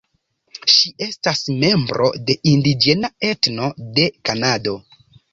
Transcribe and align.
Ŝi 0.75 0.91
estas 1.07 1.41
membro 1.63 2.07
de 2.29 2.35
indiĝena 2.51 3.11
etno 3.27 3.67
de 3.99 4.07
Kanado. 4.31 4.75